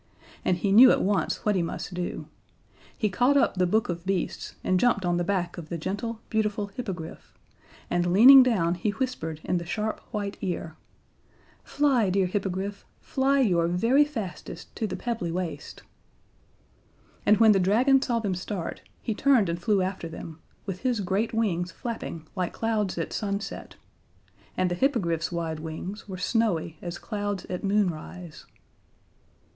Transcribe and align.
And 0.43 0.57
he 0.57 0.71
knew 0.71 0.89
at 0.91 1.03
once 1.03 1.45
what 1.45 1.53
he 1.55 1.61
must 1.61 1.93
do. 1.93 2.25
He 2.97 3.07
caught 3.07 3.37
up 3.37 3.53
The 3.57 3.67
Book 3.67 3.87
of 3.87 4.03
Beasts 4.03 4.55
and 4.63 4.79
jumped 4.79 5.05
on 5.05 5.17
the 5.17 5.23
back 5.23 5.59
of 5.59 5.69
the 5.69 5.77
gentle, 5.77 6.21
beautiful 6.31 6.65
Hippogriff, 6.73 7.37
and 7.87 8.11
leaning 8.11 8.41
down 8.41 8.73
he 8.73 8.89
whispered 8.89 9.41
in 9.43 9.59
the 9.59 9.65
sharp, 9.67 9.99
white 10.09 10.37
ear: 10.41 10.75
"Fly, 11.63 12.09
dear 12.09 12.25
Hippogriff, 12.25 12.83
fly 12.99 13.41
your 13.41 13.67
very 13.67 14.03
fastest 14.03 14.75
to 14.75 14.87
the 14.87 14.95
Pebbly 14.95 15.31
Waste." 15.31 15.83
And 17.23 17.37
when 17.37 17.51
the 17.51 17.59
Dragon 17.59 18.01
saw 18.01 18.17
them 18.17 18.33
start, 18.33 18.81
he 19.03 19.13
turned 19.13 19.49
and 19.49 19.61
flew 19.61 19.83
after 19.83 20.09
them, 20.09 20.39
with 20.65 20.79
his 20.79 20.99
great 21.01 21.31
wings 21.31 21.71
flapping 21.71 22.25
like 22.35 22.53
clouds 22.53 22.97
at 22.97 23.13
sunset, 23.13 23.75
and 24.57 24.71
the 24.71 24.73
Hippogriff's 24.73 25.31
wide 25.31 25.59
wings 25.59 26.09
were 26.09 26.17
snowy 26.17 26.79
as 26.81 26.97
clouds 26.97 27.45
at 27.51 27.63
moonrise. 27.63 28.47